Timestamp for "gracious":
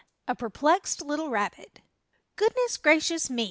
2.77-3.29